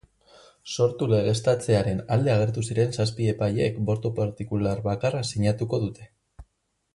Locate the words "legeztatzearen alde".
1.09-2.33